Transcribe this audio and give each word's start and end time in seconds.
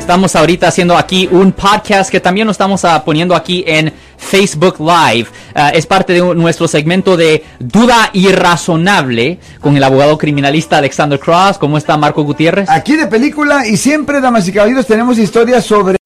Estamos 0.00 0.34
ahorita 0.34 0.66
haciendo 0.66 0.96
aquí 0.98 1.28
un 1.30 1.52
podcast 1.52 2.10
que 2.10 2.18
también 2.18 2.46
lo 2.46 2.50
estamos 2.50 2.84
ah, 2.84 3.04
poniendo 3.04 3.36
aquí 3.36 3.62
en 3.64 3.92
Facebook 4.16 4.76
Live. 4.80 5.28
Ah, 5.54 5.70
es 5.70 5.86
parte 5.86 6.12
de 6.14 6.20
un- 6.20 6.36
nuestro 6.36 6.66
segmento 6.66 7.16
de 7.16 7.44
Duda 7.60 8.10
Irrazonable 8.12 9.38
con 9.60 9.76
el 9.76 9.84
abogado 9.84 10.18
criminalista 10.18 10.78
Alexander 10.78 11.18
Cross. 11.20 11.58
¿Cómo 11.58 11.78
está 11.78 11.96
Marco 11.96 12.24
Gutiérrez? 12.24 12.68
Aquí 12.68 12.96
de 12.96 13.06
película 13.06 13.64
y 13.68 13.76
siempre, 13.76 14.20
damas 14.20 14.48
y 14.48 14.52
caballeros, 14.52 14.84
tenemos 14.86 15.16
historias 15.16 15.64
sobre, 15.64 15.96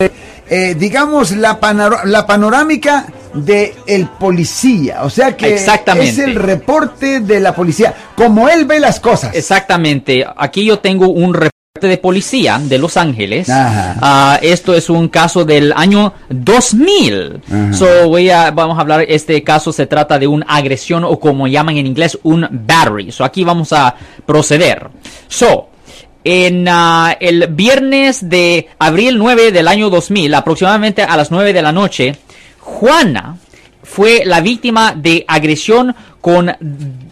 eh, 0.51 0.75
digamos, 0.79 1.31
la, 1.31 1.59
panor- 1.59 2.05
la 2.05 2.27
panorámica 2.27 3.07
de 3.33 3.75
el 3.87 4.07
policía. 4.09 5.03
O 5.05 5.09
sea 5.11 5.35
que 5.35 5.55
Exactamente. 5.55 6.11
es 6.11 6.19
el 6.19 6.35
reporte 6.35 7.21
de 7.21 7.41
la 7.41 7.55
policía, 7.55 7.95
como 8.17 8.51
él 8.51 8.67
ve 8.67 8.81
las 8.81 9.01
cosas. 9.01 9.35
Exactamente. 9.35 10.27
Aquí 10.37 10.67
yo 10.67 10.79
tengo 10.81 11.09
un 11.09 11.33
reporte 11.33 11.55
de 11.81 11.99
policía 11.99 12.61
de 12.63 12.79
Los 12.79 12.97
Ángeles. 12.97 13.49
Ah, 13.51 14.39
esto 14.41 14.75
es 14.75 14.89
un 14.89 15.09
caso 15.09 15.45
del 15.45 15.73
año 15.73 16.15
2000. 16.29 17.41
Ajá. 17.45 17.73
So 17.73 18.09
voy 18.09 18.31
a, 18.31 18.53
vamos 18.53 18.79
a 18.79 18.83
hablar, 18.83 19.05
este 19.09 19.43
caso 19.43 19.73
se 19.73 19.89
trata 19.89 20.17
de 20.21 20.29
una 20.29 20.47
agresión 20.49 21.03
o 21.03 21.19
como 21.19 21.49
llaman 21.49 21.77
en 21.77 21.89
inglés, 21.89 22.17
un 22.23 22.47
battery. 22.49 23.11
So 23.11 23.25
aquí 23.25 23.43
vamos 23.43 23.73
a 23.73 23.93
proceder. 24.25 24.89
So, 25.27 25.71
en 26.23 26.69
ah, 26.69 27.17
el 27.19 27.49
viernes 27.49 28.29
de 28.29 28.69
abril 28.79 29.19
9 29.19 29.51
del 29.51 29.67
año 29.67 29.91
2000, 29.91 30.33
aproximadamente 30.33 31.03
a 31.03 31.17
las 31.17 31.33
9 31.33 31.53
de 31.53 31.63
la 31.63 31.73
noche, 31.73 32.15
Juana 32.61 33.37
fue 33.83 34.23
la 34.25 34.41
víctima 34.41 34.95
de 34.97 35.25
agresión 35.27 35.97
con 36.25 36.51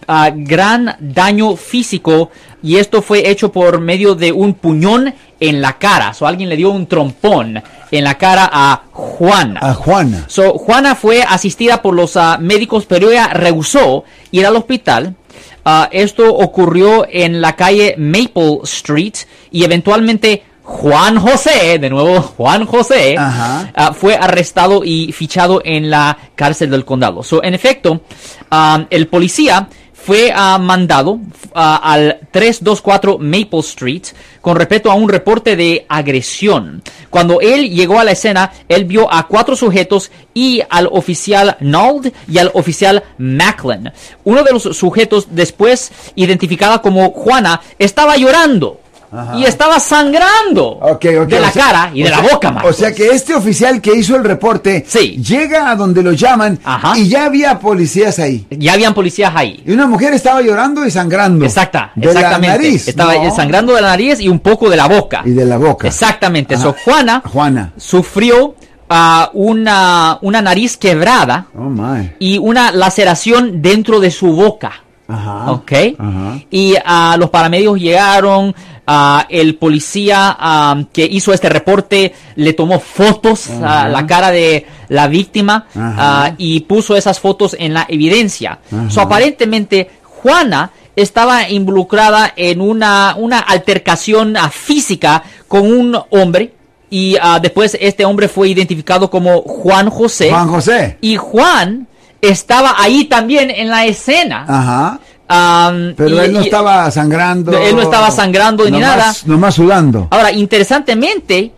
ah, 0.08 0.30
gran 0.34 0.96
daño 0.98 1.54
físico 1.56 2.30
y 2.62 2.76
esto 2.76 3.02
fue 3.02 3.28
hecho 3.28 3.52
por 3.52 3.78
medio 3.78 4.14
de 4.14 4.32
un 4.32 4.54
puñón 4.54 5.12
en 5.38 5.60
la 5.60 5.76
cara. 5.76 6.14
So 6.14 6.26
alguien 6.26 6.48
le 6.48 6.56
dio 6.56 6.70
un 6.70 6.86
trompón 6.86 7.62
en 7.90 8.04
la 8.04 8.16
cara 8.16 8.48
a 8.50 8.84
Juana. 8.90 9.60
A 9.62 9.74
Juana. 9.74 10.24
So, 10.28 10.54
Juana 10.54 10.94
fue 10.94 11.22
asistida 11.22 11.82
por 11.82 11.94
los 11.94 12.16
ah, 12.16 12.38
médicos, 12.40 12.86
pero 12.86 13.10
ella 13.10 13.28
rehusó 13.34 14.04
ir 14.30 14.46
al 14.46 14.56
hospital. 14.56 15.14
Ah, 15.62 15.90
esto 15.92 16.34
ocurrió 16.34 17.06
en 17.06 17.42
la 17.42 17.54
calle 17.54 17.94
Maple 17.98 18.60
Street 18.62 19.16
y 19.50 19.64
eventualmente 19.64 20.42
Juan 20.64 21.18
José, 21.18 21.78
de 21.78 21.90
nuevo 21.90 22.20
Juan 22.22 22.66
José, 22.66 23.16
ah, 23.18 23.92
fue 23.94 24.14
arrestado 24.14 24.82
y 24.84 25.12
fichado 25.12 25.60
en 25.64 25.90
la 25.90 26.16
cárcel 26.34 26.70
del 26.70 26.84
condado. 26.84 27.22
So, 27.22 27.42
en 27.42 27.54
efecto, 27.54 28.02
ah, 28.50 28.86
el 28.90 29.08
policía 29.08 29.68
fue 29.92 30.32
ah, 30.34 30.58
mandado 30.58 31.20
al 31.54 32.20
324 32.30 33.18
Maple 33.18 33.60
Street 33.60 34.02
con 34.40 34.56
respecto 34.56 34.90
a 34.90 34.94
un 34.94 35.08
reporte 35.08 35.56
de 35.56 35.84
agresión. 35.88 36.82
Cuando 37.10 37.40
él 37.40 37.70
llegó 37.70 38.00
a 38.00 38.04
la 38.04 38.12
escena, 38.12 38.52
él 38.68 38.84
vio 38.84 39.12
a 39.12 39.26
cuatro 39.28 39.54
sujetos 39.54 40.10
y 40.34 40.62
al 40.70 40.88
oficial 40.90 41.56
Nald 41.60 42.12
y 42.28 42.38
al 42.38 42.50
oficial 42.54 43.02
Macklin. 43.18 43.92
Uno 44.24 44.42
de 44.42 44.52
los 44.52 44.62
sujetos, 44.62 45.28
después 45.30 45.92
identificada 46.14 46.80
como 46.80 47.10
Juana, 47.10 47.60
estaba 47.78 48.16
llorando. 48.16 48.81
Ajá. 49.12 49.36
Y 49.38 49.44
estaba 49.44 49.78
sangrando 49.78 50.80
de 51.00 51.40
la 51.40 51.50
sea- 51.50 51.64
cara 51.64 51.90
y 51.92 52.02
de 52.02 52.10
la 52.10 52.20
boca, 52.22 52.50
Marcos. 52.50 52.70
O 52.70 52.78
sea 52.78 52.94
que 52.94 53.08
este 53.08 53.34
oficial 53.34 53.80
que 53.80 53.94
hizo 53.94 54.16
el 54.16 54.24
reporte 54.24 54.84
Sí. 54.86 55.22
llega 55.22 55.70
a 55.70 55.76
donde 55.76 56.02
lo 56.02 56.12
llaman 56.12 56.58
Ajá. 56.64 56.96
y 56.98 57.08
ya 57.08 57.26
había 57.26 57.58
policías 57.58 58.18
ahí. 58.18 58.46
ya 58.50 58.72
habían 58.72 58.94
policías 58.94 59.32
ahí. 59.34 59.62
Y 59.66 59.72
una 59.72 59.86
mujer 59.86 60.14
estaba 60.14 60.40
llorando 60.40 60.86
y 60.86 60.90
sangrando. 60.90 61.44
Exacta, 61.44 61.92
de 61.94 62.06
exactamente. 62.08 62.48
La 62.48 62.56
nariz. 62.56 62.88
Estaba 62.88 63.14
No. 63.14 63.34
sangrando 63.36 63.74
de 63.74 63.82
la 63.82 63.88
nariz 63.88 64.20
y 64.20 64.28
un 64.28 64.38
poco 64.40 64.70
de 64.70 64.76
la 64.76 64.86
boca. 64.88 65.22
Y 65.24 65.30
de 65.30 65.44
la 65.44 65.58
boca. 65.58 65.86
Exactamente. 65.88 66.54
Ajá. 66.54 66.62
So, 66.64 66.76
Juana 66.84 67.22
Juana. 67.30 67.72
sufrió 67.76 68.54
ah, 68.88 69.30
una, 69.34 70.18
una 70.22 70.42
nariz 70.42 70.76
quebrada 70.76 71.46
Oh 71.56 71.62
my. 71.68 72.12
y 72.18 72.38
una 72.38 72.72
laceración 72.72 73.62
dentro 73.62 74.00
de 74.00 74.10
su 74.10 74.32
boca. 74.34 74.72
Ajá. 75.08 75.50
¿Ok? 75.50 75.72
Ajá. 75.98 76.38
Y 76.50 76.74
ah, 76.84 77.16
los 77.18 77.28
paramédicos 77.30 77.78
llegaron, 77.80 78.54
ah, 78.86 79.26
el 79.28 79.56
policía 79.56 80.36
ah, 80.38 80.82
que 80.92 81.04
hizo 81.04 81.32
este 81.32 81.48
reporte 81.48 82.14
le 82.36 82.52
tomó 82.52 82.80
fotos 82.80 83.50
a 83.50 83.88
la 83.88 84.06
cara 84.06 84.30
de 84.30 84.66
la 84.88 85.08
víctima 85.08 85.66
ah, 85.74 86.32
y 86.38 86.60
puso 86.60 86.96
esas 86.96 87.20
fotos 87.20 87.56
en 87.58 87.74
la 87.74 87.86
evidencia. 87.88 88.58
So, 88.88 89.00
aparentemente, 89.00 89.90
Juana 90.02 90.70
estaba 90.96 91.48
involucrada 91.48 92.32
en 92.36 92.60
una, 92.60 93.14
una 93.18 93.38
altercación 93.38 94.36
ah, 94.36 94.50
física 94.50 95.22
con 95.48 95.66
un 95.66 95.98
hombre 96.10 96.54
y 96.90 97.16
ah, 97.20 97.38
después 97.40 97.76
este 97.80 98.04
hombre 98.04 98.28
fue 98.28 98.50
identificado 98.50 99.10
como 99.10 99.42
Juan 99.42 99.88
José. 99.88 100.30
Juan 100.30 100.48
José. 100.48 100.98
Y 101.00 101.16
Juan 101.16 101.86
estaba 102.20 102.74
ahí 102.78 103.04
también 103.04 103.50
en 103.50 103.68
la 103.68 103.86
escena. 103.86 104.44
Ajá. 104.46 105.00
Pero 105.28 106.08
y- 106.08 106.18
él 106.18 106.32
no 106.32 106.40
y- 106.42 106.44
estaba 106.44 106.90
sangrando. 106.90 107.56
Él 107.56 107.74
no 107.76 107.82
estaba 107.82 108.10
sangrando 108.10 108.68
ni 108.68 108.78
nada. 108.78 109.14
Nomás 109.26 109.54
sudando. 109.54 110.08
Ahora, 110.10 110.30
interesantemente, 110.32 111.52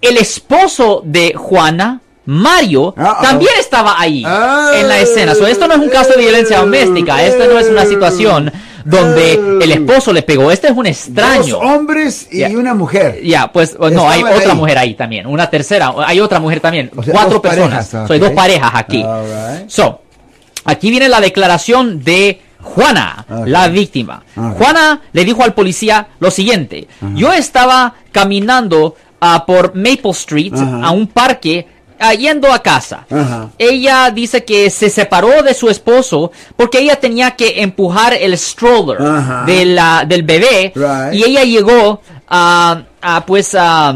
el 0.00 0.16
esposo 0.16 1.02
de 1.04 1.34
Juana, 1.36 2.00
Mario, 2.26 2.94
Uh-oh. 2.96 3.16
también 3.22 3.52
estaba 3.58 3.98
ahí 4.00 4.22
Ah. 4.26 4.72
en 4.74 4.88
la 4.88 4.98
escena. 5.00 5.34
So, 5.34 5.46
esto 5.46 5.66
no 5.66 5.74
es 5.74 5.80
un 5.80 5.88
caso 5.88 6.10
de 6.10 6.18
violencia 6.18 6.58
doméstica. 6.60 7.22
Esto 7.24 7.46
no 7.46 7.58
es 7.58 7.68
una 7.68 7.84
situación 7.86 8.52
donde 8.84 9.34
el 9.62 9.72
esposo 9.72 10.12
le 10.12 10.22
pegó. 10.22 10.50
Este 10.50 10.68
es 10.68 10.72
un 10.76 10.86
extraño. 10.86 11.56
Dos 11.58 11.64
hombres 11.64 12.28
y 12.30 12.42
una 12.54 12.74
mujer. 12.74 13.20
Ya, 13.24 13.50
pues 13.52 13.76
oh, 13.78 13.90
no, 13.90 14.08
hay 14.08 14.22
otra 14.22 14.52
ahí. 14.52 14.56
mujer 14.56 14.78
ahí 14.78 14.94
también, 14.94 15.26
una 15.26 15.48
tercera, 15.50 15.92
hay 16.06 16.20
otra 16.20 16.38
mujer 16.40 16.60
también, 16.60 16.90
O 16.96 17.02
sea, 17.02 17.12
cuatro 17.12 17.40
personas, 17.42 17.86
parejas, 17.86 18.06
So, 18.08 18.12
hay 18.14 18.18
dos 18.20 18.30
parejas 18.32 18.70
aquí. 18.74 19.04
So, 19.66 20.00
aquí 20.64 20.90
viene 20.90 21.08
la 21.08 21.20
declaración 21.20 22.02
de 22.02 22.40
Juana, 22.60 23.24
Ok. 23.30 23.46
la 23.46 23.68
víctima. 23.68 24.22
Ok. 24.36 24.56
Juana 24.58 25.00
le 25.12 25.24
dijo 25.24 25.42
al 25.42 25.54
policía 25.54 26.08
lo 26.20 26.30
siguiente, 26.30 26.88
yo 27.14 27.32
estaba 27.32 27.94
caminando 28.12 28.94
ah, 29.20 29.44
por 29.46 29.74
Maple 29.74 30.10
Street 30.10 30.52
a 30.54 30.90
un 30.90 31.06
parque 31.08 31.66
ah, 32.00 32.14
yendo 32.14 32.52
a 32.52 32.60
casa. 32.60 33.04
Ajá. 33.10 33.50
Ella 33.58 34.10
dice 34.10 34.44
que 34.44 34.70
se 34.70 34.90
separó 34.90 35.42
de 35.42 35.54
su 35.54 35.68
esposo 35.68 36.30
porque 36.56 36.78
ella 36.80 36.96
tenía 36.96 37.32
que 37.32 37.62
empujar 37.62 38.14
el 38.14 38.36
stroller 38.38 39.00
Ajá. 39.02 39.44
de 39.46 39.64
la- 39.64 40.04
del 40.06 40.22
bebé 40.22 40.72
Right. 40.74 41.14
y 41.14 41.24
ella 41.24 41.42
llegó 41.44 42.00
a, 42.28 42.82
a, 43.02 43.24
pues 43.26 43.54
a, 43.54 43.94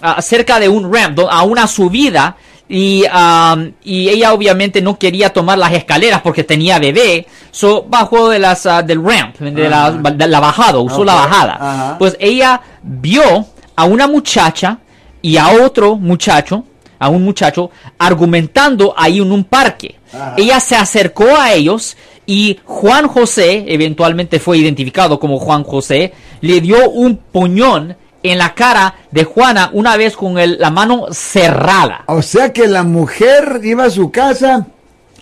a 0.00 0.22
cerca 0.22 0.58
de 0.60 0.68
un 0.68 0.92
ramp, 0.92 1.20
a 1.30 1.42
una 1.42 1.66
subida 1.66 2.36
y, 2.68 3.04
um, 3.04 3.72
y 3.84 4.08
ella 4.08 4.32
obviamente 4.32 4.80
no 4.80 4.98
quería 4.98 5.32
tomar 5.32 5.58
las 5.58 5.72
escaleras 5.72 6.22
porque 6.22 6.44
tenía 6.44 6.78
bebé, 6.78 7.26
so 7.50 7.84
bajó 7.88 8.30
de 8.30 8.38
las 8.38 8.64
ah, 8.66 8.82
del 8.82 9.04
ramp, 9.04 9.38
de 9.38 9.68
la, 9.68 9.86
Ajá. 9.86 10.10
de 10.10 10.26
la 10.26 10.40
bajada, 10.40 10.78
usó 10.78 11.04
la 11.04 11.14
bajada. 11.14 11.96
Pues 11.98 12.16
ella 12.18 12.60
vio 12.82 13.46
a 13.76 13.84
una 13.84 14.06
muchacha 14.06 14.78
y 15.20 15.36
a 15.36 15.48
otro 15.62 15.96
muchacho, 15.96 16.64
a 16.98 17.08
un 17.08 17.22
muchacho 17.22 17.70
argumentando 17.98 18.94
ahí 18.96 19.18
en 19.18 19.30
un 19.30 19.44
parque. 19.44 19.96
Ella 20.36 20.60
se 20.60 20.76
acercó 20.76 21.36
a 21.36 21.52
ellos 21.52 21.96
y 22.26 22.58
Juan 22.64 23.08
José, 23.08 23.64
eventualmente 23.68 24.38
fue 24.38 24.58
identificado 24.58 25.18
como 25.20 25.38
Juan 25.38 25.64
José, 25.64 26.12
le 26.40 26.60
dio 26.60 26.88
un 26.90 27.16
puñón 27.16 27.96
en 28.24 28.38
la 28.38 28.54
cara 28.54 28.94
de 29.12 29.22
Juana 29.24 29.70
una 29.72 29.96
vez 29.96 30.16
con 30.16 30.38
el- 30.38 30.56
la 30.58 30.70
mano 30.70 31.06
cerrada. 31.12 32.02
O 32.06 32.22
sea 32.22 32.52
que 32.52 32.66
la 32.66 32.82
mujer 32.82 33.60
iba 33.62 33.84
a 33.84 33.90
su 33.90 34.10
casa, 34.10 34.66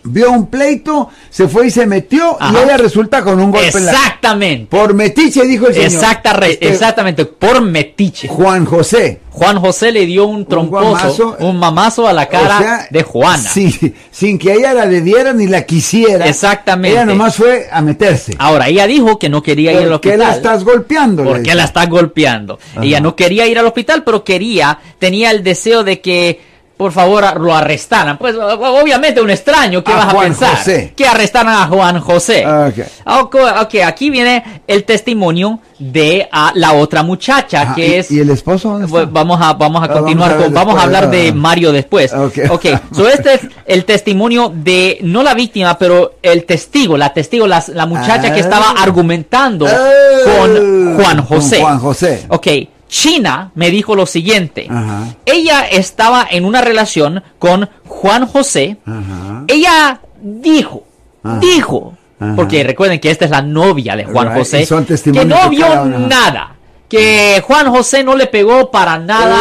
vio 0.05 0.31
un 0.31 0.47
pleito, 0.47 1.09
se 1.31 1.49
fue 1.49 1.67
y 1.67 1.71
se 1.71 1.87
metió 1.87 2.37
y 2.41 2.57
ella 2.57 2.77
resulta 2.77 3.23
con 3.23 3.41
un 3.41 3.51
golpe 3.51 3.77
en 3.79 3.87
la... 3.87 3.93
Exactamente. 3.93 4.67
Por 4.67 4.95
metiche, 4.95 5.43
dijo 5.47 5.67
el 5.69 5.75
señor. 5.75 5.93
Exacta, 5.93 6.31
Este, 6.47 6.69
exactamente, 6.69 7.25
por 7.25 7.61
metiche. 7.63 8.29
Juan 8.29 8.65
José. 8.65 9.21
Juan 9.31 9.59
José 9.61 9.93
le 9.93 10.05
dio 10.05 10.27
un 10.27 10.45
tromposo, 10.47 10.89
guamazo. 10.91 11.37
un 11.41 11.59
mamazo 11.59 12.07
a 12.07 12.13
la 12.13 12.27
cara 12.29 12.57
O 12.59 12.63
sea, 12.63 12.87
de 12.91 13.03
Juana. 13.03 13.39
sí, 13.49 13.95
sin 14.11 14.39
que 14.39 14.53
ella 14.53 14.75
la 14.75 14.85
le 14.85 15.01
diera 15.01 15.33
ni 15.33 15.47
la 15.47 15.63
quisiera. 15.65 16.27
Exactamente. 16.27 16.97
Ella 16.99 17.07
nomás 17.07 17.37
fue 17.37 17.67
a 17.73 17.81
meterse. 17.81 18.35
Ahora, 18.39 18.69
ella 18.69 18.87
dijo 18.87 19.19
que 19.19 19.31
no 19.31 19.43
quería 19.43 19.73
ir 19.73 19.79
al 19.79 19.85
¿Por 19.85 19.93
hospital. 19.95 20.19
qué 20.19 20.25
la 20.25 20.35
estás 20.35 20.65
golpeando? 20.65 21.25
¿Por 21.25 21.43
qué 21.43 21.55
la 21.55 21.65
estás 21.65 21.89
golpeando? 21.89 22.59
Ajá. 22.73 22.85
Ella 22.85 23.01
no 23.01 23.17
quería 23.17 23.47
ir 23.47 23.59
al 23.59 23.67
hospital, 23.67 24.03
pero 24.05 24.23
quería, 24.23 24.79
tenía 24.99 25.31
el 25.31 25.43
deseo 25.43 25.83
de 25.83 26.01
que, 26.03 26.52
por 26.83 26.93
favor, 26.93 27.25
a- 27.25 27.35
lo 27.35 27.55
arrestaran. 27.55 28.19
Pues, 28.19 28.35
obviamente, 28.37 29.21
un 29.21 29.31
extraño, 29.31 29.83
¿qué 29.85 29.93
A 29.93 29.97
vas 29.97 30.07
a 30.07 30.11
Juan 30.11 30.25
pensar? 30.27 30.57
José. 30.57 30.93
Que 30.97 31.07
arrestaran 31.07 31.55
a 31.55 31.67
Juan 31.69 32.01
José. 32.01 32.45
Ok. 32.47 32.79
Ok, 33.23 33.37
ok, 33.63 33.75
aquí 33.87 34.11
viene 34.11 34.63
el 34.67 34.85
testimonio 34.85 35.61
de 35.79 36.29
ah, 36.33 36.53
la 36.55 36.73
otra 36.75 37.03
muchacha, 37.03 37.73
que 37.75 37.87
¿y- 37.89 37.95
es... 37.95 38.11
¿Y 38.11 38.21
el 38.21 38.31
esposo 38.31 38.71
dónde 38.71 38.87
está? 38.87 39.05
Vamos 39.11 39.41
a, 39.41 39.53
vamos 39.55 39.83
a 39.83 39.85
Ah, 39.87 39.89
continuar 39.93 40.31
vamos 40.31 40.43
a 40.43 40.45
con, 40.47 40.55
vamos 40.55 40.77
a 40.79 40.83
hablar 40.83 41.11
de 41.11 41.29
ah. 41.29 41.35
Mario 41.35 41.73
después. 41.73 42.13
Ok. 42.13 42.39
Ok, 42.51 42.67
so 42.93 43.09
este 43.09 43.35
es 43.35 43.41
el 43.67 43.85
testimonio 43.85 44.53
de, 44.55 44.99
no 45.03 45.23
la 45.23 45.35
víctima, 45.35 45.79
pero 45.79 46.15
el 46.23 46.45
testigo, 46.45 46.97
la 46.97 47.13
testigo, 47.13 47.47
la, 47.47 47.63
la 47.69 47.87
muchacha 47.87 48.33
que 48.33 48.41
Ah. 48.41 48.45
estaba 48.45 48.71
argumentando 48.73 49.67
Ah, 49.67 49.89
con 50.25 50.97
Juan 50.97 51.17
con 51.19 51.27
José. 51.27 51.61
Juan 51.61 51.79
José. 51.79 52.27
Ok, 52.29 52.47
China 52.93 53.51
me 53.55 53.71
dijo 53.71 53.95
lo 53.97 54.05
siguiente. 54.05 54.67
Ajá. 54.71 55.07
Ella 55.25 55.63
estaba 55.63 56.27
en 56.31 56.45
una 56.45 56.61
relación 56.61 57.23
con 57.39 57.67
Juan 57.87 58.27
José. 58.27 58.77
Ajá. 58.85 59.45
Ella 59.49 59.99
dijo, 60.21 60.85
Ajá. 61.25 61.39
dijo, 61.39 61.95
porque 62.37 62.63
recuerden 62.63 63.01
que 63.01 63.11
esta 63.11 63.25
es 63.25 63.31
la 63.31 63.41
novia 63.41 63.97
de 63.97 64.05
Juan 64.05 64.29
Right, 64.29 64.39
José, 64.39 64.69
que 65.11 65.25
no 65.25 65.49
vio 65.49 65.85
nada, 65.87 66.55
que 66.87 67.43
Juan 67.47 67.71
José 67.71 68.05
no 68.05 68.15
le 68.15 68.27
pegó 68.27 68.71
para 68.71 68.99
nada 68.99 69.39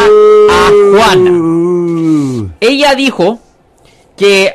a 0.50 0.70
Juana. 0.90 2.50
Ella 2.58 2.94
dijo 2.94 3.38
que, 4.16 4.54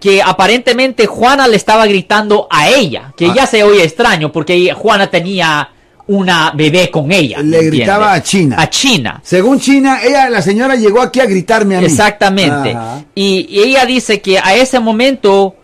que 0.00 0.22
aparentemente 0.22 1.06
Juana 1.06 1.48
le 1.48 1.56
estaba 1.56 1.86
gritando 1.86 2.46
a 2.48 2.68
ella, 2.68 3.12
que 3.16 3.26
Ah. 3.26 3.34
ya 3.34 3.46
se 3.46 3.64
oye 3.64 3.82
extraño 3.82 4.30
porque 4.30 4.72
Juana 4.72 5.08
tenía 5.10 5.68
una 6.08 6.50
bebé 6.54 6.90
con 6.90 7.10
ella. 7.12 7.38
Le 7.42 7.64
gritaba 7.64 8.12
a 8.12 8.22
China. 8.22 8.56
A 8.58 8.68
China. 8.68 9.20
Según 9.22 9.60
China, 9.60 10.00
ella, 10.02 10.28
la 10.28 10.42
señora 10.42 10.74
llegó 10.74 11.00
aquí 11.00 11.20
a 11.20 11.26
gritarme 11.26 11.76
a 11.76 11.80
mí. 11.80 11.86
Exactamente. 11.86 12.76
Y, 13.14 13.46
y 13.48 13.60
ella 13.60 13.84
dice 13.86 14.20
que 14.20 14.38
a 14.38 14.54
ese 14.54 14.80
momento 14.80 15.54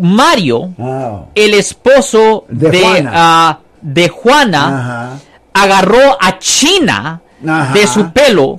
Mario, 0.00 0.70
Ah. 0.78 1.26
el 1.34 1.54
esposo 1.54 2.44
De 2.48 2.70
de, 2.70 2.80
Juana. 2.82 3.10
ah, 3.14 3.58
de 3.80 4.08
Juana, 4.08 4.78
Ajá. 4.80 5.18
agarró 5.52 6.16
a 6.20 6.38
China 6.38 7.20
Ajá. 7.46 7.72
de 7.74 7.86
su 7.86 8.10
pelo 8.12 8.56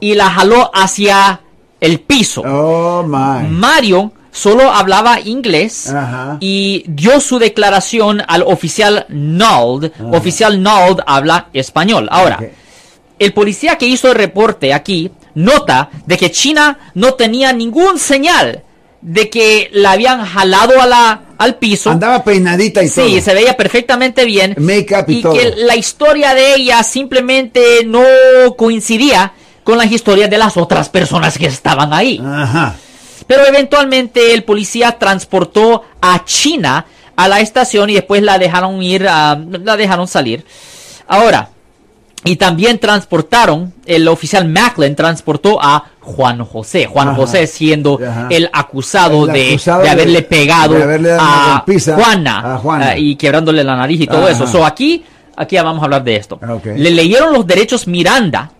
y 0.00 0.14
la 0.14 0.28
jaló 0.30 0.70
hacia 0.74 1.40
el 1.80 2.00
piso. 2.00 2.42
Oh, 2.44 3.02
my. 3.06 3.48
Mario 3.48 4.10
solo 4.32 4.72
hablaba 4.72 5.20
inglés 5.20 5.90
Ajá. 5.90 6.38
y 6.40 6.84
dio 6.88 7.20
su 7.20 7.38
declaración 7.38 8.22
al 8.26 8.42
oficial 8.42 9.06
Nald. 9.08 9.92
Oficial 10.12 10.60
Nald 10.62 11.00
habla 11.06 11.48
español. 11.52 12.08
Ahora, 12.10 12.40
el 13.18 13.32
policía 13.32 13.76
que 13.76 13.86
hizo 13.86 14.08
el 14.08 14.16
reporte 14.16 14.74
aquí 14.74 15.12
nota 15.34 15.90
de 16.06 16.16
que 16.16 16.30
China 16.30 16.78
no 16.94 17.14
tenía 17.14 17.52
ningún 17.52 17.98
señal 17.98 18.62
de 19.02 19.28
que 19.28 19.68
la 19.72 19.92
habían 19.92 20.24
jalado 20.24 20.80
a 20.80 20.86
la, 20.86 21.20
al 21.36 21.56
piso. 21.56 21.90
Andaba 21.90 22.22
peinadita 22.24 22.82
y 22.82 22.88
todo. 22.88 23.06
Sí, 23.06 23.20
se 23.20 23.34
veía 23.34 23.56
perfectamente 23.56 24.24
bien. 24.24 24.54
Make-up 24.58 25.04
y 25.08 25.22
todo. 25.22 25.32
que 25.32 25.54
la 25.56 25.76
historia 25.76 26.34
de 26.34 26.54
ella 26.54 26.82
simplemente 26.82 27.84
no 27.84 28.02
coincidía 28.56 29.32
con 29.64 29.76
las 29.78 29.90
historias 29.90 30.30
de 30.30 30.38
las 30.38 30.56
otras 30.56 30.88
personas 30.88 31.36
que 31.36 31.46
estaban 31.46 31.92
ahí. 31.92 32.20
Ajá. 32.24 32.76
Pero 33.26 33.46
eventualmente 33.46 34.34
el 34.34 34.44
policía 34.44 34.98
transportó 34.98 35.82
a 36.00 36.24
China 36.24 36.84
a 37.16 37.28
la 37.28 37.40
estación 37.40 37.90
y 37.90 37.94
después 37.94 38.22
la 38.22 38.38
dejaron 38.38 38.82
ir, 38.82 39.06
a- 39.08 39.34
la 39.36 39.76
dejaron 39.76 40.08
salir. 40.08 40.44
Ahora, 41.06 41.50
y 42.24 42.36
también 42.36 42.78
transportaron, 42.78 43.72
el 43.84 44.06
oficial 44.08 44.46
Macklin 44.48 44.94
transportó 44.94 45.58
a 45.60 45.84
Juan 46.00 46.44
José. 46.44 46.86
Juan 46.86 47.08
Ajá. 47.08 47.16
José 47.16 47.46
siendo 47.46 47.98
Ajá. 48.00 48.28
el 48.30 48.48
acusado, 48.52 49.26
El 49.26 49.32
de, 49.32 49.48
acusado 49.50 49.78
de 49.80 49.84
de- 49.84 49.90
haberle 49.90 50.22
pegado 50.22 50.74
de 50.74 50.82
haberle 50.84 51.12
a, 51.18 51.62
golpiza 51.66 51.94
Juana, 51.96 52.54
a 52.54 52.58
Juana. 52.58 52.94
eh, 52.94 53.00
y 53.00 53.16
quebrándole 53.16 53.62
la 53.64 53.76
nariz 53.76 54.00
y 54.00 54.06
todo 54.06 54.22
Ajá. 54.22 54.30
eso. 54.30 54.46
So, 54.46 54.64
aquí, 54.64 55.04
aquí 55.36 55.56
ya 55.56 55.62
vamos 55.64 55.82
a 55.82 55.84
hablar 55.84 56.04
de 56.04 56.16
esto. 56.16 56.38
Le 56.64 56.90
leyeron 56.92 57.32
los 57.32 57.46
derechos 57.46 57.86
Miranda 57.88 58.50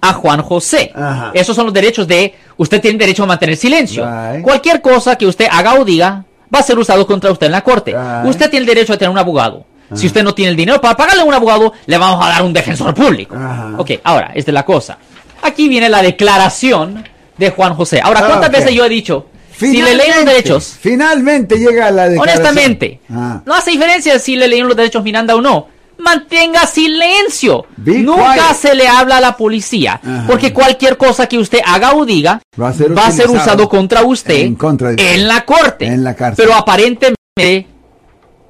a 0.00 0.12
Juan 0.12 0.42
José. 0.42 0.92
Ajá. 0.94 1.30
Esos 1.34 1.54
son 1.56 1.66
los 1.66 1.74
derechos 1.74 2.06
de 2.06 2.34
usted 2.56 2.80
tiene 2.80 2.98
derecho 2.98 3.22
a 3.24 3.26
mantener 3.26 3.56
silencio. 3.56 4.04
Right. 4.04 4.42
Cualquier 4.42 4.80
cosa 4.80 5.16
que 5.16 5.26
usted 5.26 5.46
haga 5.50 5.74
o 5.74 5.84
diga 5.84 6.24
va 6.54 6.58
a 6.60 6.62
ser 6.62 6.78
usado 6.78 7.06
contra 7.06 7.30
usted 7.32 7.46
en 7.46 7.52
la 7.52 7.62
corte. 7.62 7.92
Right. 7.92 8.28
Usted 8.30 8.50
tiene 8.50 8.62
el 8.64 8.66
derecho 8.66 8.92
a 8.92 8.96
tener 8.96 9.10
un 9.10 9.18
abogado. 9.18 9.64
Si 9.94 10.06
usted 10.08 10.24
no 10.24 10.34
tiene 10.34 10.50
el 10.50 10.56
dinero 10.56 10.80
para 10.80 10.96
pagarle 10.96 11.22
a 11.22 11.24
un 11.24 11.32
abogado, 11.34 11.72
le 11.86 11.96
vamos 11.96 12.24
a 12.24 12.28
dar 12.28 12.42
un 12.42 12.52
defensor 12.52 12.92
público. 12.92 13.36
Ajá. 13.36 13.72
Ok, 13.78 13.92
ahora, 14.02 14.32
esta 14.34 14.50
es 14.50 14.54
la 14.54 14.64
cosa. 14.64 14.98
Aquí 15.42 15.68
viene 15.68 15.88
la 15.88 16.02
declaración 16.02 17.04
de 17.38 17.50
Juan 17.50 17.74
José. 17.74 18.00
Ahora, 18.02 18.26
¿cuántas 18.26 18.48
Ok. 18.48 18.56
veces 18.56 18.72
yo 18.74 18.84
he 18.84 18.88
dicho? 18.88 19.26
Si 19.56 19.80
le 19.80 19.94
leen 19.94 20.16
los 20.16 20.24
derechos, 20.26 20.76
Finalmente 20.80 21.56
llega 21.56 21.90
la 21.90 22.08
declaración. 22.08 22.18
honestamente, 22.20 23.00
Ah. 23.10 23.40
no 23.46 23.54
hace 23.54 23.70
diferencia 23.70 24.18
si 24.18 24.36
le 24.36 24.48
leyeron 24.48 24.68
los 24.68 24.76
derechos 24.76 25.02
Miranda 25.02 25.34
o 25.34 25.40
no. 25.40 25.68
Mantenga 26.06 26.66
silencio. 26.66 27.66
Be 27.76 27.98
Nunca 27.98 28.34
quiet. 28.34 28.56
se 28.56 28.74
le 28.76 28.86
habla 28.86 29.16
a 29.16 29.20
la 29.20 29.36
policía. 29.36 30.00
Ajá. 30.02 30.24
Porque 30.28 30.52
cualquier 30.52 30.96
cosa 30.96 31.26
que 31.26 31.36
usted 31.36 31.58
haga 31.66 31.94
o 31.94 32.06
diga 32.06 32.40
Va 32.60 32.68
a 32.68 32.72
ser 32.72 32.96
va 32.96 33.06
a 33.06 33.10
ser 33.10 33.26
utilizado 33.26 33.54
usado 33.64 33.68
contra 33.68 34.02
usted 34.04 34.36
en 34.40 34.54
contra 34.54 34.88
de 34.90 34.94
usted. 34.94 35.14
en 35.14 35.26
la 35.28 35.44
corte. 35.44 35.86
En 35.86 36.04
la 36.04 36.14
cárcel. 36.14 36.44
Pero 36.46 36.56
aparentemente, 36.56 37.66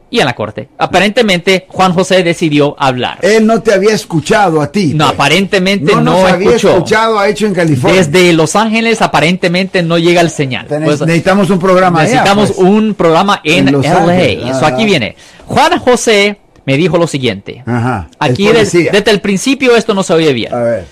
y 0.08 0.20
en 0.20 0.25
la 0.26 0.35
corte, 0.35 0.69
aparentemente 0.79 1.67
Juan 1.69 1.93
José 1.93 2.23
decidió 2.23 2.76
hablar. 2.79 3.19
Él 3.23 3.44
no 3.47 3.61
te 3.62 3.73
había 3.75 3.94
escuchado 3.94 4.61
a 4.61 4.70
ti. 4.70 4.93
no, 4.94 5.05
pues. 5.06 5.14
aparentemente 5.14 5.93
no, 5.94 6.00
no, 6.00 6.12
nos 6.12 6.31
había 6.31 6.49
escuchó. 6.50 6.70
escuchado, 6.75 7.19
ha 7.19 7.29
hecho 7.29 7.47
en 7.47 7.55
California. 7.55 8.03
Desde 8.05 8.32
Los 8.35 8.55
Ángeles 8.55 9.03
aparentemente 9.03 9.82
no 9.82 9.99
llega 9.99 10.20
el 10.20 10.31
señal. 10.31 10.67
Pues, 10.67 11.00
necesitamos 11.00 11.50
un 11.50 11.58
programa 11.58 12.00
allá, 12.03 12.11
necesitamos 12.11 12.53
pues. 12.53 12.69
un 12.69 12.94
programa 12.94 13.41
en, 13.43 13.69
En 13.69 13.73
Los 13.75 13.85
LA. 13.85 13.97
Ángeles, 13.99 14.56
Eso 14.56 14.67
aquí 14.67 14.85
viene. 14.85 15.17
Juan 15.47 15.79
José 15.81 16.38
me 16.67 16.77
dijo 16.77 16.99
lo 16.99 17.07
siguiente. 17.07 17.63
Ajá. 17.65 18.09
Aquí 18.19 18.49
desde 18.49 19.11
el 19.11 19.21
principio 19.21 19.75
esto 19.77 19.95
no 19.95 20.03
se 20.03 20.13
oye 20.13 20.33
bien. 20.35 20.53
A 20.53 20.59
ver. 20.61 20.85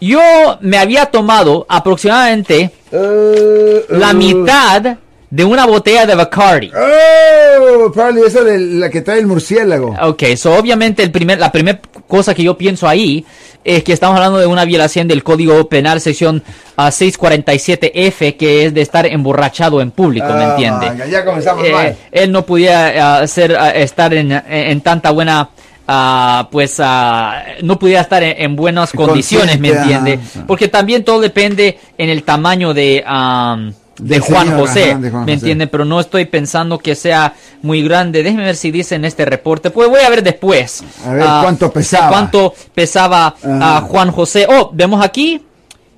Yo 0.00 0.20
me 0.60 0.78
había 0.78 1.06
tomado 1.06 1.66
aproximadamente 1.68 2.70
Uh, 2.92 3.80
la 3.88 4.12
uh. 4.12 4.14
mitad 4.14 4.96
de 5.34 5.44
una 5.44 5.66
botella 5.66 6.06
de 6.06 6.14
Bacardi. 6.14 6.70
Oh, 6.70 7.90
probably 7.92 8.22
esa 8.22 8.42
de 8.44 8.58
la 8.58 8.88
que 8.88 9.00
trae 9.00 9.18
el 9.18 9.26
murciélago. 9.26 9.96
Ok, 10.00 10.22
so 10.36 10.54
obviamente 10.56 11.02
el 11.02 11.10
primer, 11.10 11.40
la 11.40 11.50
primera 11.50 11.80
cosa 12.06 12.34
que 12.34 12.44
yo 12.44 12.56
pienso 12.56 12.86
ahí 12.86 13.24
es 13.64 13.82
que 13.82 13.92
estamos 13.92 14.16
hablando 14.16 14.38
de 14.38 14.46
una 14.46 14.64
violación 14.64 15.08
del 15.08 15.24
Código 15.24 15.68
Penal, 15.68 16.00
sección 16.00 16.42
ah, 16.76 16.90
647F, 16.90 18.36
que 18.36 18.66
es 18.66 18.74
de 18.74 18.82
estar 18.82 19.06
emborrachado 19.06 19.80
en 19.80 19.90
público, 19.90 20.26
¿me 20.28 20.44
Ah, 20.44 20.50
entiende? 20.50 21.10
ya 21.10 21.24
comenzamos 21.24 21.64
Eh, 21.66 21.72
mal. 21.72 21.96
él 22.12 22.30
no 22.30 22.44
podía 22.46 23.20
ah, 23.22 23.26
ser, 23.26 23.56
ah, 23.58 23.70
estar 23.70 24.14
en, 24.14 24.30
en- 24.32 24.80
tanta 24.82 25.10
buena, 25.10 25.48
ah, 25.88 26.48
pues 26.52 26.76
ah, 26.78 27.42
no 27.62 27.76
podía 27.78 28.02
estar 28.02 28.22
en, 28.22 28.34
en 28.40 28.54
buenas 28.54 28.92
condiciones, 28.92 29.58
¿me 29.58 29.70
entiende? 29.70 30.20
Porque 30.46 30.68
también 30.68 31.02
todo 31.02 31.20
depende 31.20 31.78
en 31.98 32.08
el 32.10 32.22
tamaño 32.22 32.72
de... 32.74 33.02
ah, 33.06 33.56
de 33.98 34.18
Juan 34.20 34.46
señor, 34.46 34.60
José, 34.60 34.90
ajá, 34.92 35.00
de 35.00 35.10
Juan 35.10 35.24
¿me 35.24 35.32
entiende? 35.34 35.66
Pero 35.66 35.84
no 35.84 36.00
estoy 36.00 36.24
pensando 36.24 36.78
que 36.78 36.94
sea 36.94 37.34
muy 37.62 37.82
grande. 37.82 38.22
Déjeme 38.22 38.44
ver 38.44 38.56
si 38.56 38.70
dice 38.70 38.94
en 38.96 39.04
este 39.04 39.24
reporte. 39.24 39.70
Pues 39.70 39.88
voy 39.88 40.00
a 40.00 40.10
ver 40.10 40.22
después. 40.22 40.82
A 41.06 41.12
ver, 41.12 41.24
Ah, 41.26 41.40
¿cuánto 41.42 41.70
pesaba? 41.72 42.08
¿Cuánto 42.08 42.54
pesaba 42.74 43.26
Ajá. 43.28 43.36
ah, 43.76 43.80
Juan 43.88 44.10
José? 44.10 44.46
Oh, 44.48 44.70
vemos 44.72 45.04
aquí. 45.04 45.40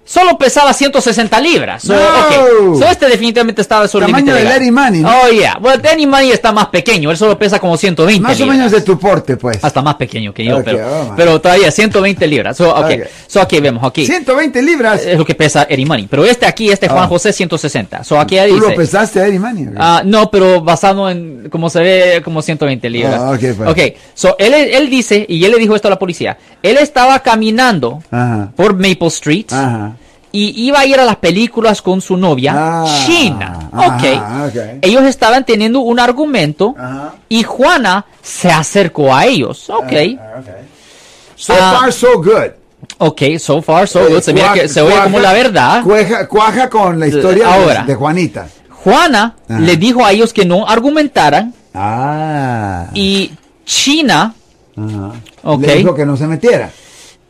Solo 0.09 0.39
pesaba 0.39 0.73
160 0.73 1.41
libras. 1.41 1.83
So, 1.83 1.93
No. 1.93 1.99
ok. 2.01 2.79
So, 2.79 2.85
este 2.89 3.09
definitivamente 3.09 3.61
estaba 3.61 3.89
sobre 3.89 4.07
el 4.07 4.13
Tamaño 4.13 4.35
de. 4.35 4.45
Larry 4.45 4.71
Money, 4.71 5.01
¿no? 5.01 5.11
Oh, 5.25 5.29
yeah. 5.31 5.59
Bueno, 5.61 5.83
Danny 5.83 6.07
Money 6.07 6.31
está 6.31 6.53
más 6.53 6.67
pequeño. 6.69 7.11
Él 7.11 7.17
solo 7.17 7.37
pesa 7.37 7.59
como 7.59 7.77
120 7.77 8.23
Más 8.23 8.37
o 8.37 8.39
libras. 8.45 8.57
menos 8.57 8.71
de 8.73 8.83
tu 8.83 8.97
porte, 9.01 9.37
pues. 9.37 9.59
Hasta 9.65 9.83
más 9.83 9.97
pequeño 9.97 10.33
que 10.33 10.45
yo, 10.45 10.59
Ok, 10.59 10.63
pero, 10.65 10.79
oh, 10.87 11.15
pero 11.17 11.41
todavía 11.41 11.73
120 11.73 12.25
libras. 12.29 12.57
So, 12.57 12.71
ok. 12.71 12.85
Ok. 12.85 12.91
So, 13.27 13.41
aquí 13.41 13.59
vemos, 13.59 13.83
aquí. 13.85 14.07
120 14.07 14.63
libras. 14.63 15.05
Es 15.05 15.19
lo 15.19 15.25
que 15.25 15.35
pesa 15.35 15.67
Eddie 15.69 15.85
Money. 15.87 16.07
Pero 16.09 16.25
este 16.25 16.47
aquí, 16.47 16.71
este 16.71 16.89
Juan 16.89 17.03
Ah. 17.05 17.09
José, 17.09 17.33
160. 17.33 18.05
So, 18.05 18.21
aquí 18.21 18.37
¿Tú 18.37 18.55
dice. 18.55 18.69
lo 18.71 18.75
pesaste, 18.77 19.21
Eddie 19.21 19.41
Manny? 19.41 19.67
o 19.67 19.71
qué? 19.73 19.77
Ah, 19.79 20.03
no, 20.05 20.31
pero 20.31 20.61
basado 20.61 21.11
en 21.11 21.49
como 21.51 21.69
se 21.69 21.81
ve 21.81 22.23
como 22.25 22.43
120 22.43 22.89
libras. 22.89 23.21
Ah, 23.21 23.31
ok, 23.33 23.41
pues. 23.57 23.69
Ok, 23.71 23.79
so 24.15 24.37
él, 24.39 24.55
él 24.55 24.89
dice, 24.89 25.27
y 25.29 25.45
él 25.45 25.51
le 25.51 25.59
dijo 25.59 25.75
esto 25.75 25.89
a 25.89 25.91
la 25.91 25.99
policía, 25.99 26.39
él 26.63 26.77
estaba 26.79 27.19
caminando 27.21 28.03
Ajá. 28.11 28.53
por 28.55 28.75
Maple 28.75 29.09
Street 29.09 29.47
Ajá. 29.53 29.96
Y 30.39 30.67
iba 30.67 30.81
a 30.81 30.87
ir 30.87 30.99
a 31.01 31.05
las 31.05 31.17
películas 31.17 31.81
con 31.81 32.01
su 32.01 32.17
novia, 32.17 32.53
Ah, 32.57 32.85
China. 33.07 33.71
ajá, 33.73 33.87
ok. 33.97 34.49
ok. 34.51 34.79
Ellos 34.83 35.05
estaban 35.05 35.45
teniendo 35.47 35.81
un 35.81 35.99
argumento 35.99 36.75
Ajá. 36.79 37.15
y 37.29 37.43
Juana 37.43 38.05
se 38.23 38.51
acercó 38.51 39.15
a 39.15 39.25
ellos. 39.27 39.71
Ok. 39.71 39.93
Ah, 40.21 40.41
ok. 40.41 40.49
So 41.37 41.55
Ah. 41.59 41.79
far, 41.81 41.93
so 41.93 42.09
good. 42.23 42.51
Ok, 42.99 43.23
so 43.39 43.63
far 43.63 43.89
so 43.89 44.07
good. 44.09 44.21
Se, 44.21 44.33
mira 44.33 44.49
Cuaja- 44.49 44.61
que 44.63 44.69
se 44.69 44.81
oye 44.83 44.97
como 45.03 45.19
la 45.21 45.33
verdad. 45.33 45.83
Cuaja, 45.83 46.29
cuaja 46.29 46.69
con 46.69 47.01
la 47.01 47.07
historia 47.07 47.47
de- 47.47 47.53
Ahora. 47.53 47.83
de, 47.85 47.95
Juanita. 47.95 48.47
Juana 48.85 49.35
Ajá. 49.49 49.59
le 49.61 49.77
dijo 49.77 50.05
a 50.05 50.13
ellos 50.13 50.33
que 50.33 50.45
no 50.45 50.67
argumentaran 50.67 51.55
Ah. 51.75 52.87
y 52.95 53.33
China. 53.65 54.35
Le 54.77 55.75
dijo 55.77 55.95
que 55.95 56.05
no 56.05 56.17
se 56.17 56.27
metiera. 56.27 56.71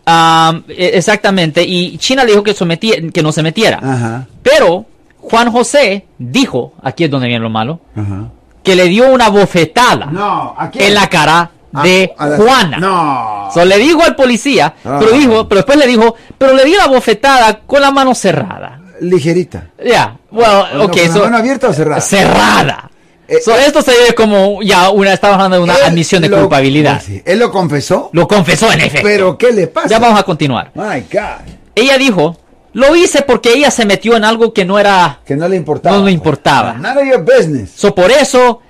Am, 0.08 0.62
e- 0.68 0.92
exactamente, 0.94 1.62
y 1.64 1.98
China 1.98 2.22
le 2.24 2.30
dijo 2.30 2.42
que, 2.44 2.54
sometía- 2.54 3.10
que 3.12 3.22
no 3.22 3.32
se 3.32 3.42
metiera. 3.42 3.80
Ajá. 3.82 4.26
Pero 4.42 4.86
Juan 5.18 5.50
José 5.50 6.06
dijo, 6.18 6.74
aquí 6.82 7.04
es 7.04 7.10
donde 7.10 7.26
viene 7.26 7.42
lo 7.42 7.50
malo, 7.50 7.80
Ajá. 7.96 8.28
que 8.62 8.76
le 8.76 8.84
dio 8.84 9.10
una 9.12 9.28
bofetada 9.28 10.06
No, 10.06 10.54
aquí. 10.56 10.78
en 10.82 10.94
la 10.94 11.08
cara 11.08 11.50
de 11.82 12.12
A- 12.16 12.24
a 12.24 12.28
la- 12.28 12.36
Juana. 12.36 12.76
No. 12.78 13.48
So, 13.52 13.64
le 13.64 13.78
dijo 13.78 14.02
al 14.02 14.14
policía, 14.14 14.74
Ah. 14.84 14.96
pero 15.00 15.10
dijo, 15.12 15.48
pero 15.48 15.56
después 15.58 15.76
le 15.78 15.86
dijo, 15.88 16.14
pero 16.38 16.54
le 16.54 16.64
dio 16.64 16.76
la 16.78 16.86
bofetada 16.86 17.58
con 17.66 17.80
la 17.82 17.90
mano 17.90 18.14
cerrada. 18.14 18.80
Ligerita. 19.00 19.70
Ya, 19.84 20.16
well, 20.30 20.46
No, 20.74 20.84
ok, 20.84 20.90
¿con 20.92 21.02
la 21.08 21.12
so- 21.14 21.24
mano 21.24 21.36
abierta 21.38 21.68
o 21.68 21.72
cerrada? 21.72 22.00
cerrada. 22.00 22.90
Eh, 23.28 23.38
So, 23.44 23.56
esto 23.56 23.82
se 23.82 23.90
ve 23.90 24.14
como 24.14 24.62
ya 24.62 24.90
una, 24.90 25.12
estamos 25.12 25.34
hablando 25.34 25.56
de 25.56 25.62
una 25.64 25.74
admisión 25.74 26.22
de 26.22 26.28
lo- 26.28 26.38
culpabilidad. 26.40 27.02
Él 27.24 27.38
lo 27.38 27.50
confesó. 27.50 28.10
Lo 28.12 28.28
confesó 28.28 28.72
en 28.72 28.80
efecto. 28.80 29.00
Pero 29.06 29.36
¿qué 29.38 29.52
le 29.52 29.66
pasa? 29.66 29.88
Ya 29.88 29.98
vamos 29.98 30.18
a 30.20 30.22
continuar. 30.22 30.70
My 30.74 31.00
God. 31.12 31.52
Ella 31.74 31.98
dijo, 31.98 32.36
lo 32.72 32.94
hice 32.94 33.22
porque 33.22 33.52
ella 33.52 33.70
se 33.70 33.84
metió 33.84 34.16
en 34.16 34.24
algo 34.24 34.52
que 34.52 34.64
no 34.64 34.78
era... 34.78 35.20
Que 35.26 35.34
no 35.34 35.48
le 35.48 35.56
importaba. 35.56 35.96
No 35.98 36.04
le 36.04 36.12
importaba. 36.12 36.74
None 36.74 37.00
of 37.00 37.08
your 37.08 37.24
business. 37.24 37.70
So, 37.74 37.94
por 37.94 38.10
eso, 38.12 38.60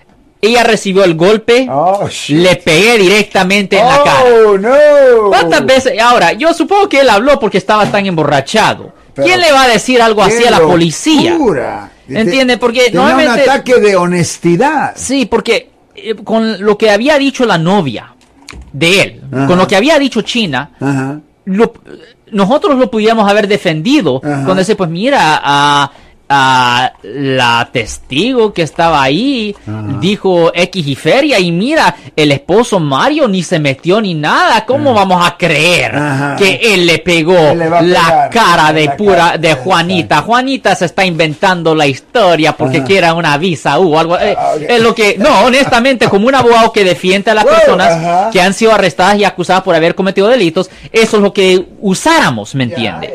ella 0.41 0.65
recibió 0.65 1.05
el 1.05 1.15
golpe, 1.17 1.67
Oh, 1.71 2.09
le 2.29 2.57
pegué 2.57 2.97
directamente 2.99 3.79
en 3.79 3.87
la 3.87 4.03
cara. 4.05 4.25
Oh, 4.47 4.57
no. 4.59 5.29
¿Cuántas 5.29 5.67
veces? 5.67 6.01
Ahora, 6.01 6.33
yo 6.33 6.55
supongo 6.55 6.89
que 6.89 7.01
él 7.01 7.11
habló 7.11 7.39
porque 7.39 7.59
estaba 7.59 7.85
tan 7.91 8.07
emborrachado. 8.07 8.93
Pero- 9.15 9.27
¿Quién 9.27 9.41
le 9.41 9.53
va 9.53 9.63
a 9.65 9.69
decir 9.69 10.01
algo 10.01 10.23
así 10.23 10.45
a 10.45 10.51
la 10.51 10.61
policía? 10.61 11.33
locura. 11.33 11.91
¿Entiende? 12.09 12.57
Porque 12.59 12.85
Tenía 12.87 13.01
normalmente- 13.01 13.45
un 13.45 13.51
ataque 13.51 13.75
de 13.81 13.97
honestidad. 13.97 14.93
Sí, 14.97 15.27
porque 15.27 15.71
eh, 15.95 16.15
con 16.15 16.61
lo 16.65 16.77
que 16.79 16.91
había 16.91 17.19
dicho 17.19 17.45
la 17.47 17.59
novia 17.59 18.15
de 18.73 19.01
él, 19.03 19.23
Ajá. 19.33 19.47
con 19.47 19.59
lo 19.59 19.67
que 19.67 19.77
había 19.77 19.99
dicho 19.99 20.21
China, 20.23 20.71
Ajá. 20.81 21.21
lo- 21.47 21.73
nosotros 22.33 22.77
lo 22.79 22.91
pudiéramos 22.91 23.29
haber 23.31 23.49
defendido 23.49 24.17
Ajá. 24.23 24.45
cuando 24.45 24.57
dice, 24.57 24.77
pues 24.77 24.91
mira, 24.91 25.41
a, 25.43 25.91
a 26.28 26.92
la 27.04 27.68
testigo 27.73 28.52
que 28.52 28.62
estaba 28.62 29.00
ahí 29.02 29.54
dijo 30.00 30.50
X 30.52 30.87
y 30.87 30.95
feria 30.97 31.38
y 31.38 31.52
mira, 31.52 31.95
el 32.16 32.33
esposo 32.33 32.80
Mario 32.80 33.28
ni 33.28 33.42
se 33.45 33.59
metió 33.61 34.00
ni 34.00 34.14
nada, 34.14 34.64
¿cómo 34.66 34.92
vamos 34.92 35.25
a 35.25 35.37
creer 35.37 35.95
Ajá. 35.95 36.37
que 36.37 36.56
él 36.75 36.85
le 36.87 36.99
pegó 36.99 37.37
Él 37.37 37.59
le 37.61 37.71
la 37.71 38.28
cara 38.33 38.73
de 38.73 38.87
la 38.87 38.97
pura 38.97 39.16
cara. 39.16 39.38
de 39.38 39.54
Juanita? 39.54 40.23
Juanita 40.23 40.75
se 40.75 40.87
está 40.87 41.04
inventando 41.04 41.75
la 41.76 41.87
historia 41.87 42.56
porque 42.56 42.78
Ajá. 42.78 42.87
quiera 42.87 43.14
una 43.14 43.38
visa 43.38 43.78
o 43.78 43.99
algo. 43.99 44.18
eh, 44.18 44.35
Ah. 44.37 44.54
Es 44.68 44.83
lo 44.83 44.95
que, 44.95 45.16
no, 45.18 45.45
honestamente, 45.45 46.09
como 46.09 46.26
un 46.26 46.35
abogado 46.35 46.73
que 46.73 46.83
defiende 46.85 47.30
a 47.30 47.35
las 47.35 47.45
personas 47.47 47.92
ajá. 47.92 48.30
que 48.33 48.40
han 48.40 48.52
sido 48.52 48.73
arrestadas 48.73 49.16
y 49.18 49.25
acusadas 49.25 49.62
por 49.62 49.75
haber 49.76 49.95
cometido 49.95 50.26
delitos, 50.28 50.71
eso 50.92 51.16
es 51.18 51.23
lo 51.23 51.33
que 51.33 51.64
usáramos, 51.80 52.54
¿me 52.56 52.64
entiende? 52.64 53.14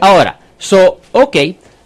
Ahora, 0.00 0.36
so, 0.58 0.98
ok, 1.12 1.36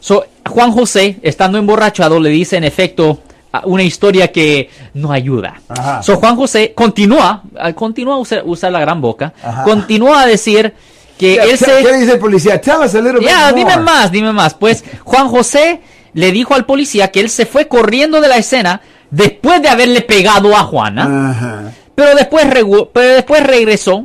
so, 0.00 0.24
Juan 0.48 0.72
José, 0.72 1.18
estando 1.22 1.58
emborrachado, 1.58 2.20
le 2.20 2.30
dice 2.30 2.56
en 2.56 2.64
efecto 2.64 3.20
una 3.64 3.82
historia 3.82 4.32
que 4.32 4.68
no 4.94 5.12
ayuda. 5.12 5.54
Ajá. 5.68 6.02
So, 6.02 6.16
Juan 6.16 6.36
José 6.36 6.72
continúa, 6.74 7.42
ah, 7.58 7.72
continúa 7.72 8.14
a 8.14 8.18
usar, 8.18 8.42
usar 8.44 8.72
la 8.72 8.80
gran 8.80 9.00
boca, 9.00 9.32
Ajá. 9.42 9.62
continúa 9.64 10.22
a 10.22 10.26
decir 10.26 10.74
que 11.16 11.34
Yeah, 11.34 11.44
él 11.44 11.50
¿Qué, 11.50 11.56
se... 11.58 11.82
qué 11.82 11.92
dice 11.98 12.12
el 12.14 12.18
policía? 12.18 12.60
Tell 12.60 12.78
us 12.84 12.94
a 12.94 13.00
little 13.00 13.20
bit 13.20 13.28
more. 13.30 13.52
dime 13.54 13.76
más, 13.78 14.10
dime 14.10 14.32
más. 14.32 14.54
Pues 14.54 14.84
Juan 15.04 15.28
José 15.28 15.80
le 16.12 16.32
dijo 16.32 16.54
al 16.54 16.64
policía 16.66 17.12
que 17.12 17.20
él 17.20 17.30
se 17.30 17.46
fue 17.46 17.68
corriendo 17.68 18.20
de 18.20 18.26
la 18.28 18.36
escena 18.36 18.80
después 19.10 19.62
de 19.62 19.68
haberle 19.68 20.00
pegado 20.02 20.56
a 20.56 20.64
Juana, 20.64 21.30
Ajá. 21.30 21.72
pero 21.94 22.16
después, 22.16 22.46
pero 22.92 23.14
después 23.14 23.46
regresó 23.46 24.04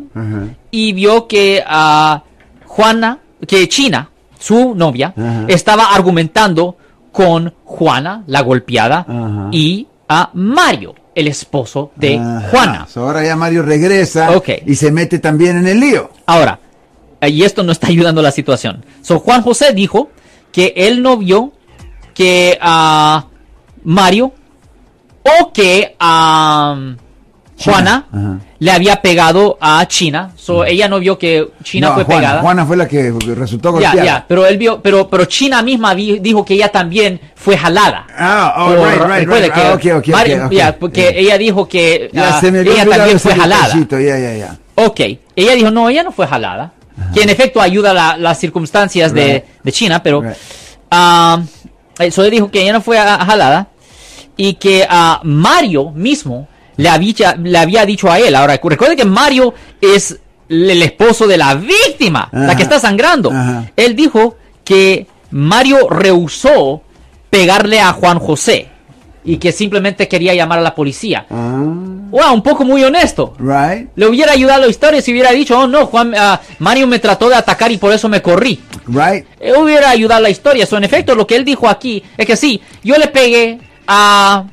y 0.69 0.93
vio 0.93 1.27
que 1.27 1.63
a 1.65 2.22
Juana, 2.65 3.17
que 3.48 3.67
China, 3.67 4.12
su 4.39 4.74
novia, 4.74 5.13
Ajá. 5.15 5.46
estaba 5.48 5.93
argumentando 5.93 6.77
con 7.12 7.53
Juana, 7.65 8.24
la 8.27 8.41
golpeada, 8.41 9.05
Ajá. 9.08 9.50
y 9.51 9.88
a 10.08 10.31
Mario, 10.34 10.96
el 11.13 11.27
esposo 11.27 11.91
de 11.96 12.17
Ajá. 12.17 12.48
Juana. 12.50 12.88
So, 12.89 13.01
ahora 13.01 13.24
ya 13.24 13.36
Mario 13.36 13.62
regresa 13.62 14.29
y 14.65 14.75
se 14.75 14.91
mete 14.91 15.19
también 15.19 15.58
en 15.58 15.67
el 15.67 15.79
lío. 15.79 16.10
Ahora, 16.25 16.60
eh, 17.22 17.29
y 17.29 17.43
esto 17.43 17.63
no 17.63 17.72
está 17.72 17.88
ayudando 17.88 18.22
a 18.22 18.24
la 18.24 18.31
situación. 18.31 18.84
So, 19.01 19.19
Juan 19.19 19.41
José 19.41 19.74
dijo 19.74 20.10
que 20.51 20.74
él 20.75 21.01
no 21.03 21.17
vio 21.17 21.51
que 22.13 22.58
a 22.62 23.25
Mario 23.84 24.34
o 25.24 25.51
que 25.53 25.96
a 26.00 26.75
Juana 27.63 28.05
Ajá. 28.11 28.37
le 28.59 28.71
había 28.71 29.01
pegado 29.01 29.57
a 29.59 29.85
China. 29.87 30.31
So, 30.35 30.63
ella 30.63 30.87
no 30.87 30.99
vio 30.99 31.17
que 31.19 31.47
China 31.63 31.89
No, 31.89 31.93
fue 31.95 32.03
Juana, 32.05 32.19
pegada. 32.21 32.41
Juana 32.41 32.65
fue 32.65 32.77
la 32.77 32.87
que 32.87 33.11
resultó 33.35 33.69
Ya, 33.69 33.89
golpeada. 33.89 34.05
ya, 34.05 34.25
pero 34.27 34.45
él 34.47 34.57
vio, 34.57 34.81
pero, 34.81 35.09
pero 35.09 35.25
China 35.25 35.61
misma 35.61 35.93
vi- 35.93 36.19
dijo 36.19 36.45
que 36.45 36.53
ella 36.53 36.69
también 36.69 37.19
fue 37.35 37.57
jalada. 37.57 38.07
Ah, 38.17 38.53
oh, 38.57 38.65
Por- 38.75 38.77
right, 38.87 39.01
right, 39.01 39.27
right. 39.29 39.53
que 39.53 39.61
Ah, 39.61 39.73
ok, 39.73 39.85
ok, 39.99 40.07
Mario- 40.09 40.37
ok, 40.37 40.45
ok. 40.45 40.51
ya, 40.53 40.75
porque 40.79 41.01
Yeah. 41.01 41.19
ella 41.19 41.37
dijo 41.37 41.67
que 41.67 42.09
ah, 42.15 42.39
había 42.41 42.71
ella 42.71 42.85
también 42.85 43.19
fue 43.19 43.35
jalada. 43.35 43.73
Ok, 44.75 44.99
ella 45.35 45.53
dijo, 45.55 45.71
no, 45.71 45.89
ella 45.89 46.03
no 46.03 46.11
fue 46.11 46.25
jalada. 46.27 46.71
Que 47.13 47.21
en 47.23 47.29
efecto 47.29 47.61
ayuda 47.61 47.93
la- 47.93 48.17
las 48.17 48.39
circunstancias 48.39 49.13
de, 49.13 49.45
de 49.63 49.71
China, 49.71 50.01
pero 50.03 50.21
ah, 50.91 51.41
eso 51.97 52.23
él 52.23 52.31
dijo 52.31 52.49
que 52.51 52.61
ella 52.61 52.73
no 52.73 52.81
fue 52.81 52.97
a- 52.97 53.15
a 53.15 53.25
jalada 53.25 53.67
y 54.37 54.53
que 54.55 54.85
a 54.89 55.19
Mario 55.23 55.91
mismo 55.91 56.47
le 56.79 56.89
había, 56.89 57.36
le 57.36 57.57
había 57.57 57.86
dicho 57.86 58.09
a 58.12 58.19
él. 58.19 58.36
Ahora, 58.36 58.59
recuerde 58.62 58.95
que 58.95 59.05
Mario 59.05 59.53
es 59.81 60.17
el, 60.48 60.81
esposo 60.81 61.27
de 61.27 61.38
la 61.38 61.55
víctima, 61.55 62.29
la 62.31 62.55
que 62.55 62.63
está 62.63 62.79
sangrando. 62.79 63.31
Ajá. 63.31 63.69
Él 63.75 63.95
dijo 63.95 64.38
que 64.63 65.07
Mario 65.31 65.89
rehusó 65.89 66.81
pegarle 67.29 67.79
a 67.79 67.91
Juan 67.93 68.19
José 68.19 68.69
y 69.24 69.38
que 69.38 69.51
simplemente 69.51 70.07
quería 70.07 70.33
llamar 70.33 70.59
a 70.59 70.62
la 70.62 70.74
policía. 70.74 71.25
Ah, 71.29 71.63
Wow, 72.09 72.33
un 72.33 72.41
poco 72.41 72.65
muy 72.65 72.83
honesto. 72.83 73.36
right, 73.38 73.89
Le 73.95 74.07
hubiera 74.07 74.31
ayudado 74.31 74.62
la 74.62 74.67
historia 74.67 75.01
si 75.01 75.12
hubiera 75.12 75.31
dicho, 75.31 75.59
oh 75.59 75.67
no, 75.67 75.86
Juan, 75.86 76.13
ah, 76.17 76.41
Mario 76.57 76.88
me 76.88 76.98
trató 76.98 77.29
de 77.29 77.36
atacar 77.36 77.71
y 77.71 77.77
por 77.77 77.93
eso 77.93 78.09
me 78.09 78.21
corrí. 78.21 78.59
right. 78.88 79.25
Eh, 79.39 79.53
hubiera 79.55 79.91
ayudado 79.91 80.21
la 80.21 80.29
historia. 80.29 80.65
So, 80.65 80.77
en 80.77 80.86
efecto, 80.86 81.13
lo 81.13 81.27
que 81.27 81.36
él 81.36 81.45
dijo 81.45 81.69
aquí 81.69 82.03
es 82.17 82.25
que 82.25 82.36
sí, 82.36 82.59
yo 82.83 82.95
le 82.98 83.07
pegué 83.09 83.59
a, 83.86 84.45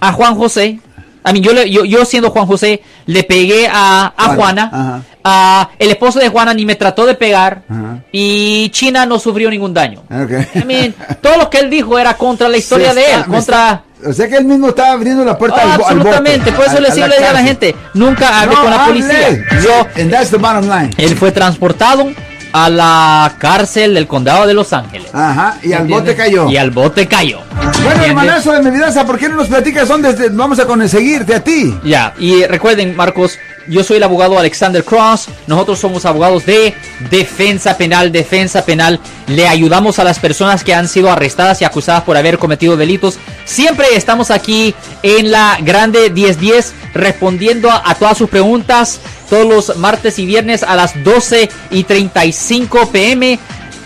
a 0.00 0.12
Juan 0.12 0.34
José. 0.36 0.80
A 1.24 1.32
mí, 1.32 1.40
yo, 1.40 1.52
le- 1.52 1.70
yo, 1.70 1.84
yo 1.84 2.04
siendo 2.04 2.30
Juan 2.30 2.46
José, 2.46 2.82
le 3.06 3.22
pegué 3.24 3.68
a, 3.72 4.12
a 4.16 4.34
Juana, 4.34 5.02
a- 5.24 5.70
el 5.78 5.90
esposo 5.90 6.18
de 6.18 6.28
Juana 6.28 6.52
ni 6.54 6.64
me 6.66 6.74
trató 6.74 7.06
de 7.06 7.14
pegar. 7.14 7.62
Ajá. 7.68 7.98
Y 8.10 8.68
China 8.70 9.06
no 9.06 9.18
sufrió 9.18 9.48
ningún 9.50 9.72
daño. 9.72 10.02
Okay. 10.10 10.46
I 10.60 10.64
mean, 10.64 10.94
todo 11.22 11.36
lo 11.36 11.48
que 11.50 11.58
él 11.58 11.70
dijo 11.70 11.98
era 11.98 12.14
contra 12.16 12.48
la 12.48 12.56
historia 12.56 12.90
Se 12.92 12.94
de 12.96 13.04
está- 13.06 13.16
él, 13.20 13.24
contra... 13.26 13.70
está- 13.70 13.82
o 14.04 14.12
sea 14.12 14.28
que 14.28 14.36
él 14.36 14.44
mismo 14.44 14.70
estaba 14.70 14.90
abriendo 14.94 15.24
la 15.24 15.38
puerta 15.38 15.58
Ah, 15.60 15.74
al, 15.74 15.78
bo- 15.78 15.86
al 15.86 15.98
bote, 15.98 16.08
absolutamente, 16.08 16.52
por 16.52 16.66
eso 16.66 16.80
le 16.80 16.90
digo 16.90 17.04
a 17.06 17.32
la 17.32 17.42
gente, 17.44 17.76
nunca 17.94 18.40
hable 18.40 18.56
No, 18.56 18.62
con 18.62 18.70
la 18.72 18.84
policía. 18.86 19.28
Yo, 19.62 19.86
And 20.02 20.10
that's 20.10 20.30
the 20.30 20.38
bottom 20.38 20.68
line. 20.68 20.90
él 20.96 21.16
fue 21.16 21.30
transportado 21.30 22.10
a 22.52 22.68
la 22.68 23.34
cárcel 23.38 23.94
del 23.94 24.06
condado 24.06 24.46
de 24.46 24.54
Los 24.54 24.72
Ángeles. 24.72 25.08
Ajá, 25.14 25.58
y 25.62 25.72
al 25.72 25.82
¿Entiende? 25.82 25.94
bote 25.94 26.16
cayó. 26.16 26.48
Y 26.50 26.56
al 26.56 26.70
bote 26.70 27.06
cayó. 27.08 27.40
Bueno, 27.82 28.04
hermanazo 28.04 28.52
de 28.52 28.62
mi 28.62 28.70
vida, 28.70 29.06
¿por 29.06 29.18
qué 29.18 29.28
no 29.28 29.36
nos 29.36 29.48
platicas 29.48 29.88
dónde 29.88 30.12
te- 30.14 30.28
vamos 30.28 30.58
a 30.58 30.66
conseguirte 30.66 31.34
a 31.34 31.42
ti? 31.42 31.74
Ya, 31.84 32.14
y 32.18 32.44
recuerden, 32.44 32.94
Marcos, 32.94 33.38
yo 33.68 33.82
soy 33.84 33.96
el 33.98 34.02
abogado 34.02 34.38
Alexander 34.38 34.84
Cross. 34.84 35.28
Nosotros 35.46 35.78
somos 35.78 36.04
abogados 36.04 36.44
de 36.46 36.74
defensa 37.10 37.76
penal, 37.76 38.10
defensa 38.12 38.64
penal. 38.64 38.98
Le 39.28 39.46
ayudamos 39.48 39.98
a 39.98 40.04
las 40.04 40.18
personas 40.18 40.64
que 40.64 40.74
han 40.74 40.88
sido 40.88 41.10
arrestadas 41.10 41.60
y 41.62 41.64
acusadas 41.64 42.02
por 42.02 42.16
haber 42.16 42.38
cometido 42.38 42.76
delitos. 42.76 43.18
Siempre 43.44 43.86
estamos 43.94 44.30
aquí 44.30 44.74
en 45.02 45.30
la 45.30 45.58
Grande 45.60 46.10
1010 46.10 46.72
respondiendo 46.94 47.70
a, 47.70 47.82
a 47.88 47.94
todas 47.94 48.18
sus 48.18 48.28
preguntas 48.28 49.00
todos 49.32 49.46
los 49.46 49.76
martes 49.78 50.18
y 50.18 50.26
viernes 50.26 50.62
a 50.62 50.76
las 50.76 51.02
12 51.02 51.48
y 51.70 51.84
35 51.84 52.90
pm. 52.92 53.38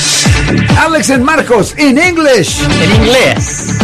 Alex 0.79 1.11
and 1.11 1.23
Marcos 1.23 1.77
in 1.77 1.99
English. 1.99 2.59
En 2.63 2.91
inglés. 3.03 3.77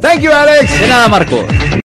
Thank 0.00 0.22
you, 0.22 0.32
Alex. 0.32 0.78
De 0.80 0.86
nada, 0.86 1.08
Marco. 1.08 1.70